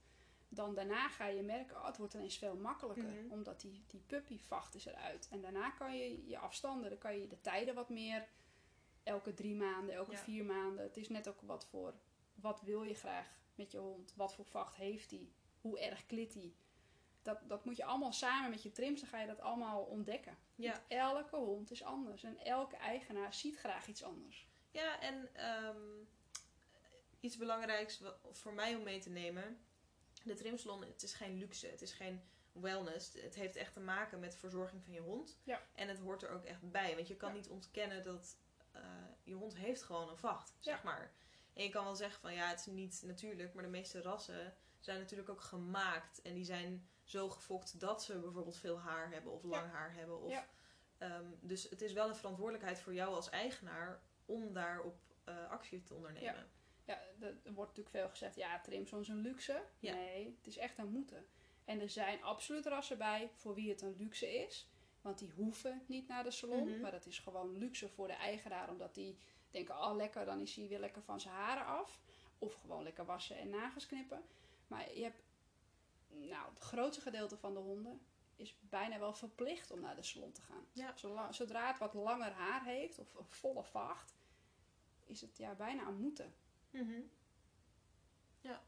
[0.49, 3.05] dan daarna ga je merken, oh, het wordt ineens veel makkelijker.
[3.09, 3.33] Mhm.
[3.33, 5.29] Omdat die, die puppyvacht is eruit.
[5.31, 8.29] En daarna kan je je afstanden, dan kan je de tijden wat meer,
[9.03, 10.19] elke drie maanden, elke Ja.
[10.19, 10.85] vier maanden.
[10.85, 11.95] Het is net ook wat voor,
[12.35, 14.13] wat wil je graag met je hond?
[14.17, 15.29] Wat voor vacht heeft hij?
[15.63, 16.55] Hoe erg klit hij?
[17.23, 20.39] Dat, dat moet je allemaal samen met je trims, dan ga je dat allemaal ontdekken.
[20.55, 20.71] Ja.
[20.73, 24.49] Want elke hond is anders en elke eigenaar ziet graag iets anders.
[24.71, 25.81] Ja, en ehm,
[27.21, 29.59] iets belangrijks voor mij om mee te nemen.
[30.25, 31.67] De trimsalon, het is geen luxe.
[31.67, 32.23] Het is geen
[32.53, 33.13] wellness.
[33.13, 35.39] Het heeft echt te maken met verzorging van je hond.
[35.45, 35.63] Ja.
[35.75, 36.95] En het hoort er ook echt bij.
[36.95, 37.35] Want je kan Ja.
[37.35, 38.37] niet ontkennen dat
[38.73, 38.83] eh,
[39.23, 41.13] je hond heeft gewoon een vacht, zeg maar.
[41.53, 43.55] En je kan wel zeggen van ja, het is niet natuurlijk.
[43.55, 46.23] Maar de meeste rassen zijn natuurlijk ook gemaakt.
[46.23, 50.21] En die zijn zo gefokt dat ze bijvoorbeeld veel haar hebben of lang haar hebben.
[50.21, 50.47] Of, Ja.
[50.99, 55.83] ehm, dus het is wel een verantwoordelijkheid voor jou als eigenaar om daarop eh actie
[55.83, 56.51] te ondernemen.
[56.85, 59.63] Ja, er er wordt natuurlijk veel gezegd, ja, trimson is een luxe.
[59.79, 61.27] Nee, het is echt een moeten.
[61.65, 64.71] En er zijn absoluut rassen bij voor wie het een luxe is.
[65.01, 66.69] Want die hoeven niet naar de salon.
[66.69, 66.81] Mhm.
[66.81, 68.71] Maar dat is gewoon luxe voor de eigenaar.
[68.71, 69.19] Omdat die
[69.51, 72.01] denken, oh lekker, dan is hij weer lekker van zijn haren af.
[72.39, 74.23] Of gewoon lekker wassen en nagels knippen.
[74.73, 75.23] Maar je hebt,
[76.09, 78.01] nou, het grootste gedeelte van de honden
[78.37, 80.67] is bijna wel verplicht om naar de salon te gaan.
[80.73, 80.97] Ja.
[81.33, 84.15] Zodra het wat langer haar heeft of een volle vacht,
[85.05, 86.35] is het ja, bijna een moeten.
[86.71, 87.01] Mhm.
[88.41, 88.63] Ja.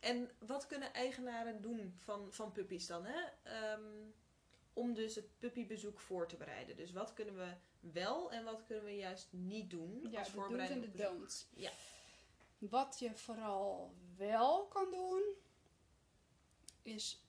[0.00, 3.04] En wat kunnen eigenaren doen van, van puppies dan?
[3.04, 3.20] Hè?
[3.42, 4.10] Ehm,
[4.72, 6.76] om dus het puppybezoek voor te bereiden.
[6.76, 10.34] Dus wat kunnen we wel en wat kunnen we juist niet doen Ja, als de
[10.34, 11.46] do's voorbereiding en de don'ts.
[11.54, 11.70] Ja.
[12.70, 15.22] Wat je vooral wel kan doen,
[16.82, 17.24] is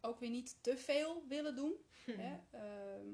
[0.00, 1.74] ook weer niet te veel willen doen.
[2.10, 2.38] Hè?
[2.50, 3.08] Ehm,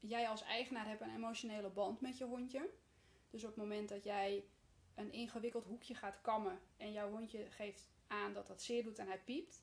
[0.00, 2.70] jij als eigenaar hebt een emotionele band met je hondje.
[3.30, 4.44] Dus op het moment dat jij
[4.94, 9.06] een ingewikkeld hoekje gaat kammen en jouw hondje geeft aan dat dat zeer doet en
[9.06, 9.62] hij piept,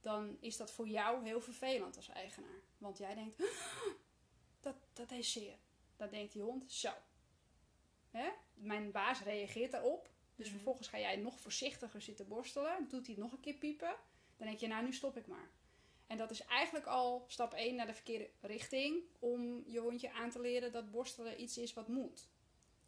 [0.00, 2.60] dan is dat voor jou heel vervelend als eigenaar.
[2.78, 3.92] Want jij denkt, "Ah,
[4.60, 5.58] dat, dat is zeer.
[5.96, 6.92] Dan denkt die hond, zo.
[8.10, 8.30] Hè?
[8.54, 10.10] Mijn baas reageert daarop.
[10.40, 10.56] Dus Mhm.
[10.56, 12.88] vervolgens ga jij nog voorzichtiger zitten borstelen.
[12.88, 13.94] Doet hij nog een keer piepen.
[14.36, 15.50] Dan denk je, nou nu stop ik maar.
[16.06, 19.02] En dat is eigenlijk al stap 1 naar de verkeerde richting.
[19.18, 22.28] Om je hondje aan te leren dat borstelen iets is wat moet.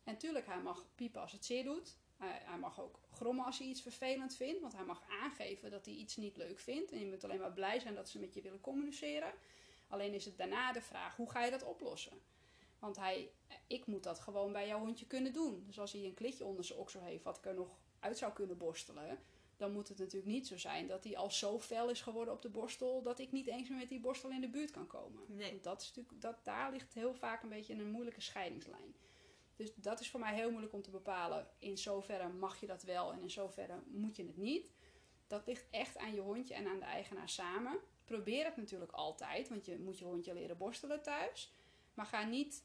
[0.04, 1.96] En tuurlijk, hij mag piepen als het zeer doet.
[2.16, 4.60] Hij, hij mag ook grommen als hij iets vervelend vindt.
[4.60, 6.92] Want hij mag aangeven dat hij iets niet leuk vindt.
[6.92, 9.32] En je moet alleen maar blij zijn dat ze met je willen communiceren.
[9.88, 12.20] Alleen is het daarna de vraag, hoe ga je dat oplossen?
[12.82, 13.30] Want hij,
[13.66, 15.64] ik moet dat gewoon bij jouw hondje kunnen doen.
[15.66, 18.32] Dus als hij een klitje onder zijn oksel heeft wat ik er nog uit zou
[18.32, 19.18] kunnen borstelen...
[19.56, 22.42] dan moet het natuurlijk niet zo zijn dat hij al zo fel is geworden op
[22.42, 23.02] de borstel...
[23.02, 25.22] dat ik niet eens meer met die borstel in de buurt kan komen.
[25.26, 25.50] Nee.
[25.50, 28.94] Want dat is natuurlijk, dat, daar ligt heel vaak een beetje een moeilijke scheidingslijn.
[29.56, 31.48] Dus dat is voor mij heel moeilijk om te bepalen.
[31.58, 34.72] In zoverre mag je dat wel en in zoverre moet je het niet.
[35.26, 37.78] Dat ligt echt aan je hondje en aan de eigenaar samen.
[38.04, 41.52] Probeer het natuurlijk altijd, want je moet je hondje leren borstelen thuis.
[41.94, 42.64] Maar ga niet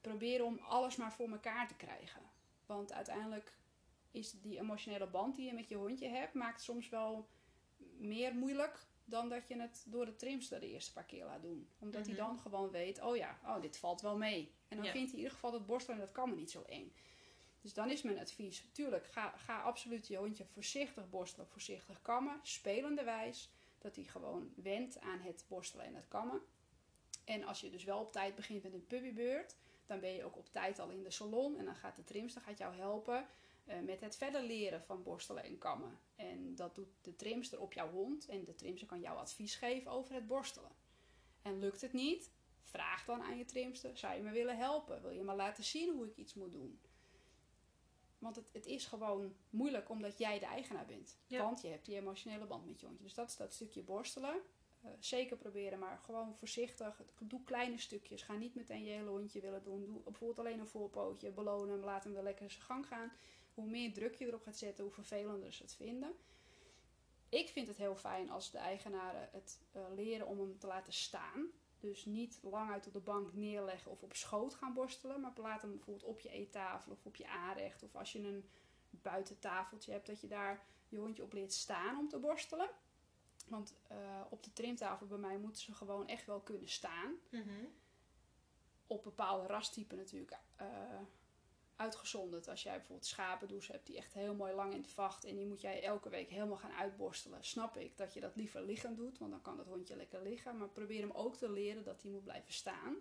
[0.00, 2.22] proberen om alles maar voor elkaar te krijgen.
[2.66, 3.52] Want uiteindelijk
[4.10, 7.28] is die emotionele band die je met je hondje hebt, maakt soms wel
[7.98, 11.68] meer moeilijk dan dat je het door de trimster de eerste paar keer laat doen.
[11.78, 12.24] Omdat hij Mhm.
[12.26, 14.52] dan gewoon weet, oh ja, oh, dit valt wel mee.
[14.68, 14.90] En dan Ja.
[14.92, 16.92] vindt hij in ieder geval dat borstelen, dat kan me niet zo eng.
[17.60, 22.40] Dus dan is mijn advies, tuurlijk, ga, ga absoluut je hondje voorzichtig borstelen, voorzichtig kammen,
[22.42, 26.40] spelende wijs, dat hij gewoon went aan het borstelen en het kammen.
[27.24, 29.56] En als je dus wel op tijd begint met een puppybeurt,
[29.86, 32.42] dan ben je ook op tijd al in de salon en dan gaat de trimster
[32.42, 33.26] gaat jou helpen
[33.64, 35.98] eh, met het verder leren van borstelen en kammen.
[36.16, 39.90] En dat doet de trimster op jouw hond en de trimster kan jou advies geven
[39.90, 40.70] over het borstelen.
[41.42, 42.30] En lukt het niet,
[42.62, 45.02] vraag dan aan je trimster, zou je me willen helpen?
[45.02, 46.80] Wil je me laten zien hoe ik iets moet doen?
[48.18, 51.18] Want het, het is gewoon moeilijk omdat jij de eigenaar bent.
[51.26, 51.42] Ja.
[51.42, 53.04] Want je hebt die emotionele band met je hondje.
[53.04, 54.40] Dus dat is dat stukje borstelen.
[54.82, 57.02] Eh, zeker proberen, maar gewoon voorzichtig.
[57.18, 58.22] Doe kleine stukjes.
[58.22, 59.84] Ga niet meteen je hele hondje willen doen.
[59.84, 61.30] Doe bijvoorbeeld alleen een voorpootje.
[61.30, 63.12] Beloon hem, laat hem wel lekker zijn gang gaan.
[63.54, 66.12] Hoe meer druk je erop gaat zetten, hoe vervelender ze het vinden.
[67.28, 70.92] Ik vind het heel fijn als de eigenaren het eh, leren om hem te laten
[70.92, 71.46] staan.
[71.80, 75.20] Dus niet lang uit op de bank neerleggen of op schoot gaan borstelen.
[75.20, 77.82] Maar laat hem bijvoorbeeld op je eettafel of op je aanrecht.
[77.82, 78.44] Of als je een
[78.90, 82.70] buitentafeltje hebt, dat je daar je hondje op leert staan om te borstelen.
[83.50, 87.14] Want eh, op de trimtafel bij mij moeten ze gewoon echt wel kunnen staan.
[88.86, 90.66] Op bepaalde rastypen natuurlijk eh,
[91.76, 92.48] uitgezonderd.
[92.48, 95.24] Als jij bijvoorbeeld schapendoes hebt die echt heel mooi lang in het vacht.
[95.24, 97.44] En die moet jij elke week helemaal gaan uitborstelen.
[97.44, 99.18] Snap ik dat je dat liever liggend doet.
[99.18, 100.56] Want dan kan dat hondje lekker liggen.
[100.56, 102.96] Maar probeer hem ook te leren dat hij moet blijven staan.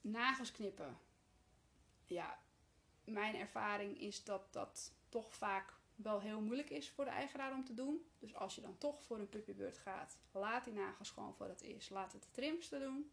[0.00, 0.98] Nagels knippen.
[2.04, 2.38] Ja,
[3.04, 7.64] mijn ervaring is dat dat toch vaak wel heel moeilijk is voor de eigenaar om
[7.64, 8.06] te doen.
[8.18, 11.62] Dus als je dan toch voor een puppybeurt gaat, laat die nagels gewoon voor het
[11.62, 11.88] is.
[11.88, 13.10] Laat het de trimster doen.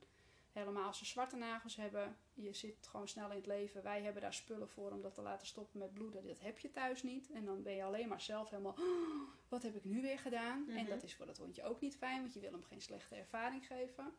[0.52, 2.17] Helemaal als ze zwarte nagels hebben.
[2.34, 3.84] Je zit gewoon snel in het leven.
[3.84, 6.26] Wij hebben daar spullen voor om dat te laten stoppen met bloeden.
[6.28, 7.32] Dat heb je thuis niet.
[7.32, 8.76] En dan ben je alleen maar zelf helemaal...
[8.80, 10.69] "Oh, wat heb ik nu weer gedaan?
[10.69, 10.89] En Mhm.
[10.89, 12.22] dat is voor dat hondje ook niet fijn.
[12.22, 14.13] Want je wil hem geen slechte ervaring geven.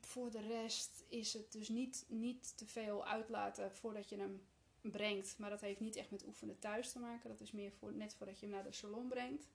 [0.00, 4.46] Voor de rest is het dus niet, niet te veel uitlaten voordat je hem
[4.90, 5.38] brengt.
[5.38, 7.28] Maar dat heeft niet echt met oefenen thuis te maken.
[7.28, 9.48] Dat is meer voor, net voordat je hem naar de salon brengt.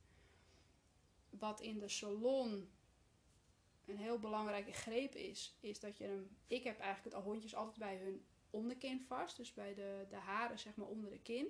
[1.29, 2.69] Wat in de salon
[3.85, 6.37] een heel belangrijke greep is, is dat je hem.
[6.47, 9.37] Ik heb eigenlijk het hondjes altijd bij hun onderkin vast.
[9.37, 11.47] Dus bij de, de haren, zeg maar onder de kin.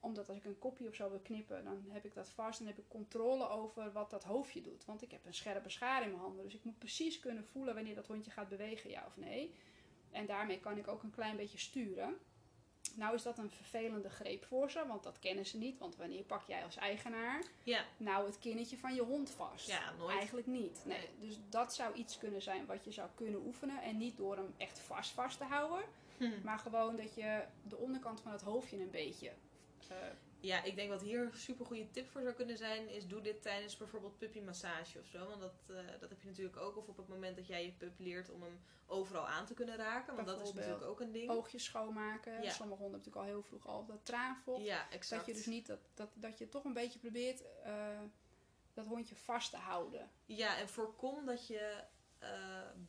[0.00, 2.66] Omdat als ik een kopje of zo wil knippen, dan heb ik dat vast en
[2.66, 4.84] heb ik controle over wat dat hoofdje doet.
[4.84, 6.44] Want ik heb een scherpe schaar in mijn handen.
[6.44, 9.54] Dus ik moet precies kunnen voelen wanneer dat hondje gaat bewegen, ja of nee.
[10.10, 12.18] En daarmee kan ik ook een klein beetje sturen.
[12.96, 15.78] Nou is dat een vervelende greep voor ze, want dat kennen ze niet.
[15.78, 19.66] Want wanneer pak jij als eigenaar Ja, nou het kinnetje van je hond vast?
[19.66, 20.16] ja, nooit.
[20.16, 20.82] Eigenlijk niet.
[20.84, 20.98] Nee.
[20.98, 21.28] Nee.
[21.28, 23.82] Dus dat zou iets kunnen zijn wat je zou kunnen oefenen.
[23.82, 25.84] En niet door hem echt vast vast te houden.
[26.16, 26.30] Hm.
[26.44, 29.32] Maar gewoon dat je de onderkant van het hoofdje een beetje...
[29.88, 29.96] eh,
[30.40, 33.20] Ja, ik denk wat hier een super goede tip voor zou kunnen zijn, is doe
[33.20, 35.26] dit tijdens bijvoorbeeld puppymassage of zo.
[35.26, 36.76] Want dat, eh, dat heb je natuurlijk ook.
[36.76, 39.76] Of op het moment dat jij je pup leert om hem overal aan te kunnen
[39.76, 40.14] raken.
[40.14, 41.30] Want dat is natuurlijk ook een ding.
[41.30, 42.42] oogjes schoonmaken.
[42.42, 42.50] Ja.
[42.50, 44.64] Sommige honden hebben natuurlijk al heel vroeg al dat traanvocht.
[44.64, 45.26] Ja, exact.
[45.26, 48.00] dat je dus niet dat, dat, dat je toch een beetje probeert eh,
[48.74, 50.10] dat hondje vast te houden.
[50.24, 51.84] Ja, en voorkom dat je
[52.18, 52.28] eh,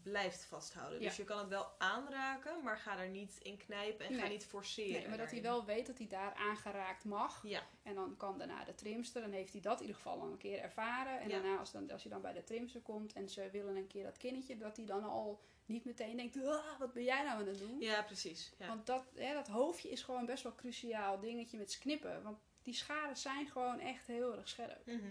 [0.04, 1.00] blijft vasthouden.
[1.02, 4.46] Dus je kan het wel aanraken, maar ga er niet in knijpen en ga niet
[4.46, 5.00] forceren.
[5.00, 7.44] Nee, maar dat hij wel weet dat hij daar aangeraakt mag.
[7.44, 10.32] Ja, En dan kan daarna de trimster, dan heeft hij dat in ieder geval al
[10.32, 11.20] een keer ervaren.
[11.20, 11.40] En Ja.
[11.40, 14.04] daarna, als, dan, als hij dan bij de trimster komt en ze willen een keer
[14.04, 17.48] dat kinnetje, dat hij dan al niet meteen denkt: "Ah, wat ben jij nou aan
[17.48, 17.80] het doen?
[17.80, 18.54] ja precies.
[18.58, 18.68] Ja.
[18.68, 22.24] Want dat, hè, dat hoofdje is gewoon best wel cruciaal dingetje met knippen.
[22.24, 24.86] Want die scharen zijn gewoon echt heel erg scherp.
[24.86, 25.08] Mhm.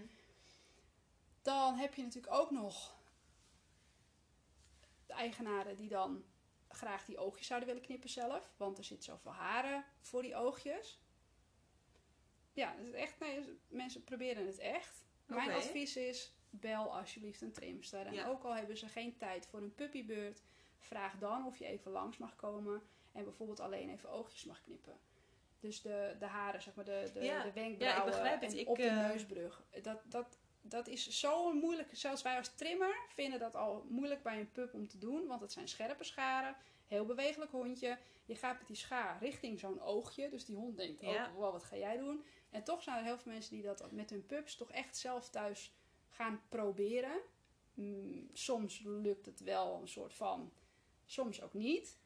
[1.42, 2.96] Dan heb je natuurlijk ook nog
[5.08, 6.24] de eigenaren die dan
[6.68, 8.54] graag die oogjes zouden willen knippen zelf.
[8.56, 11.00] Want er zit zoveel haren voor die oogjes.
[12.52, 15.04] Ja, het is echt, nee, mensen proberen het echt.
[15.26, 18.06] Mijn advies is, bel alsjeblieft een trimster.
[18.06, 18.26] En Ja.
[18.28, 20.42] ook al hebben ze geen tijd voor een puppybeurt,
[20.78, 22.82] vraag dan of je even langs mag komen.
[23.12, 24.98] En bijvoorbeeld alleen even oogjes mag knippen.
[25.60, 27.42] Dus de, de haren, zeg maar, de, de, Ja.
[27.42, 28.52] de wenkbrauwen Ja, ik begrijp het.
[28.52, 29.62] en Ik, op de eh, neusbrug.
[29.82, 31.88] Dat, dat, dat is zo moeilijk.
[31.92, 35.26] Zelfs wij als trimmer vinden dat al moeilijk bij een pup om te doen.
[35.26, 36.56] Want het zijn scherpe scharen.
[36.86, 37.98] Heel bewegelijk hondje.
[38.24, 40.28] Je gaat met die schaar richting zo'n oogje.
[40.30, 41.26] Dus die hond denkt, Ja.
[41.28, 42.24] oh, wow, wat ga jij doen?
[42.50, 45.28] En toch zijn er heel veel mensen die dat met hun pups toch echt zelf
[45.30, 45.72] thuis
[46.08, 47.20] gaan proberen.
[47.74, 50.52] Mm, soms lukt het wel een soort van,
[51.06, 51.98] soms ook niet.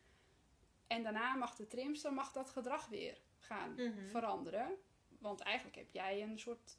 [0.87, 4.09] En daarna mag de trimster mag dat gedrag weer gaan Mhm.
[4.09, 4.71] veranderen.
[5.19, 6.79] Want eigenlijk heb jij een soort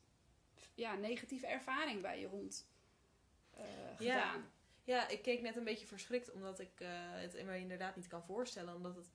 [0.76, 2.68] ja, negatieve ervaring bij je hond
[3.52, 3.64] eh,
[4.00, 4.20] Ja.
[4.20, 4.52] gedaan.
[4.84, 8.24] Ja, ik keek net een beetje verschrikt omdat ik eh, het me inderdaad niet kan
[8.24, 8.76] voorstellen.
[8.76, 9.12] Omdat het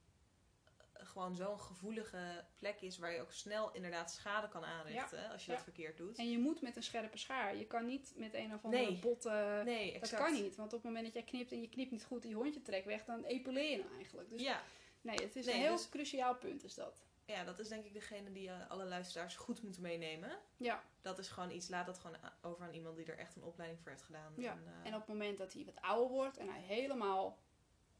[0.93, 5.45] eh, gewoon zo'n gevoelige plek is waar je ook snel inderdaad schade kan aanrichten als
[5.45, 5.57] je Ja.
[5.57, 6.19] dat verkeerd doet.
[6.19, 7.57] En je moet met een scherpe schaar.
[7.57, 8.99] Je kan niet met een of andere Nee.
[8.99, 9.63] botte...
[9.65, 10.57] nee, Dat kan niet.
[10.57, 12.63] Want op het moment dat jij knipt en je knipt niet goed en je hondje
[12.63, 14.31] trekt weg, dan epileer je hem eigenlijk.
[14.31, 14.63] Dus Ja,
[15.01, 17.05] Nee, het is Nee, een heel dus- cruciaal punt is dat.
[17.29, 20.38] Ja, dat is denk ik degene die eh, alle luisteraars goed moeten meenemen.
[20.57, 23.43] Ja, Dat is gewoon iets, laat dat gewoon over aan iemand die er echt een
[23.43, 24.33] opleiding voor heeft gedaan.
[24.37, 27.38] Ja, En, eh, en op het moment dat hij wat ouder wordt en hij helemaal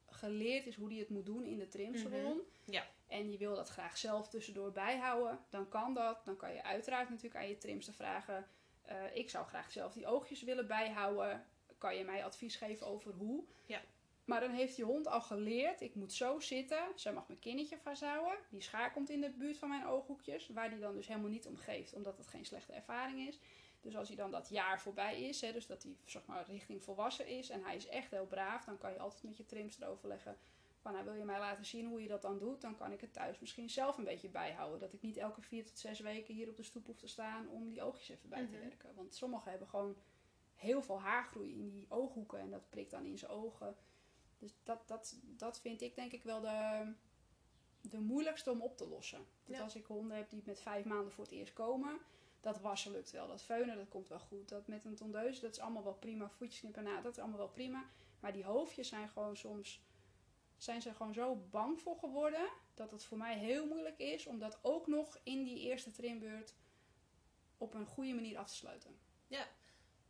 [0.07, 2.23] geleerd is hoe hij het moet doen in de trimsalon.
[2.37, 2.73] Mhm.
[2.73, 2.87] Ja.
[3.07, 6.25] En je wil dat graag zelf tussendoor bijhouden, dan kan dat.
[6.25, 8.47] Dan kan je uiteraard natuurlijk aan je trimster vragen.
[8.83, 11.47] eh, ik zou graag zelf die oogjes willen bijhouden.
[11.79, 13.45] Kan je mij advies geven over hoe?
[13.67, 13.81] Ja.
[14.29, 16.93] Maar dan heeft je hond al geleerd, ik moet zo zitten.
[16.95, 18.39] Zij mag mijn kinnetje vasthouden.
[18.51, 20.49] Die schaar komt in de buurt van mijn ooghoekjes.
[20.49, 23.39] Waar die dan dus helemaal niet om geeft, omdat het geen slechte ervaring is.
[23.81, 26.83] Dus als hij dan dat jaar voorbij is, hè, dus dat hij zeg maar, richting
[26.83, 29.89] volwassen is en hij is echt heel braaf, dan kan je altijd met je trimster
[29.89, 30.39] overleggen
[30.81, 33.01] van nou, wil je mij laten zien hoe je dat dan doet, dan kan ik
[33.01, 34.81] het thuis misschien zelf een beetje bijhouden.
[34.81, 37.49] Dat ik niet elke vier tot zes weken hier op de stoep hoef te staan
[37.49, 38.61] om die oogjes even bij te Mhm.
[38.61, 38.95] werken.
[38.95, 39.97] Want sommigen hebben gewoon
[40.55, 43.77] heel veel haargroei in die ooghoeken en dat prikt dan in zijn ogen.
[44.39, 46.93] Dus dat, dat, dat vind ik denk ik wel de,
[47.81, 49.27] de moeilijkste om op te lossen.
[49.45, 49.63] Dat Ja.
[49.63, 52.01] als ik honden heb die met vijf maanden voor het eerst komen,
[52.41, 53.27] dat wassen lukt wel.
[53.27, 54.49] Dat veunen, dat komt wel goed.
[54.49, 56.31] Dat met een tondeus, dat is allemaal wel prima.
[56.31, 57.85] Voetjes knippen na, dat is allemaal wel prima.
[58.21, 59.87] Maar die hoofdjes zijn gewoon soms...
[60.57, 62.49] Zijn ze gewoon zo bang voor geworden...
[62.75, 64.27] dat het voor mij heel moeilijk is...
[64.27, 66.55] om dat ook nog in die eerste trimbeurt...
[67.57, 68.99] op een goede manier af te sluiten.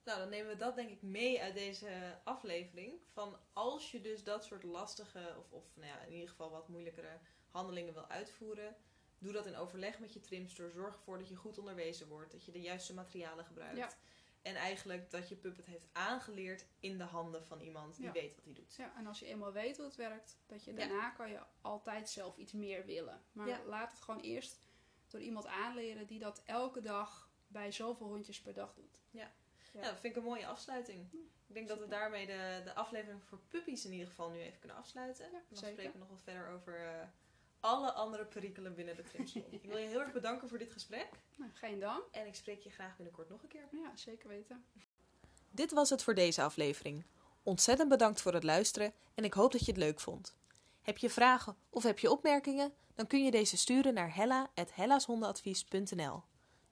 [0.08, 3.00] Nou, dan nemen we dat denk ik mee uit deze aflevering.
[3.12, 6.68] Van als je dus dat soort lastige, of, of nou ja, in ieder geval wat
[6.68, 7.18] moeilijkere
[7.50, 8.76] handelingen wil uitvoeren,
[9.18, 10.70] doe dat in overleg met je trimster.
[10.70, 13.76] Zorg ervoor dat je goed onderwezen wordt, dat je de juiste materialen gebruikt.
[13.76, 13.90] Ja.
[14.42, 18.12] En eigenlijk dat je pup het heeft aangeleerd in de handen van iemand die Ja.
[18.12, 18.74] weet wat hij doet.
[18.74, 20.38] Ja, en als je eenmaal weet hoe het werkt...
[20.46, 20.76] dat je Ja.
[20.76, 23.22] daarna kan je altijd zelf iets meer willen.
[23.32, 23.60] Maar Ja.
[23.64, 24.58] laat het gewoon eerst
[25.08, 26.06] door iemand aanleren...
[26.06, 28.98] die dat elke dag bij zoveel hondjes per dag doet.
[29.10, 29.32] Ja.
[29.72, 31.06] Ja, dat vind ik een mooie afsluiting.
[31.46, 34.58] Ik denk dat we daarmee de, de aflevering voor puppies in ieder geval nu even
[34.58, 35.24] kunnen afsluiten.
[35.24, 35.72] Ja, dan zeker.
[35.72, 37.06] spreken we nog wat verder over eh,
[37.60, 39.52] alle andere perikelen binnen de trimsalon.
[39.60, 41.08] ik wil je heel erg bedanken voor dit gesprek.
[41.36, 42.02] Nou, geen dank.
[42.10, 43.68] En ik spreek je graag binnenkort nog een keer.
[43.70, 44.64] Ja, zeker weten.
[45.50, 47.04] Dit was het voor deze aflevering.
[47.42, 50.36] Ontzettend bedankt voor het luisteren en ik hoop dat je het leuk vond.
[50.82, 52.72] Heb je vragen of heb je opmerkingen?
[52.94, 56.22] Dan kun je deze sturen naar hella.hellashondenadvies.nl.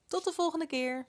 [0.07, 1.07] Tot de volgende keer!